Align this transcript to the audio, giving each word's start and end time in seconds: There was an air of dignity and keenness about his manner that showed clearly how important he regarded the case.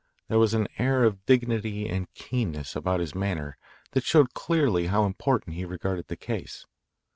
There 0.29 0.39
was 0.39 0.55
an 0.55 0.67
air 0.79 1.03
of 1.03 1.27
dignity 1.27 1.87
and 1.87 2.11
keenness 2.15 2.75
about 2.75 3.01
his 3.01 3.13
manner 3.13 3.59
that 3.91 4.03
showed 4.03 4.33
clearly 4.33 4.87
how 4.87 5.05
important 5.05 5.55
he 5.55 5.63
regarded 5.63 6.07
the 6.07 6.17
case. 6.17 6.65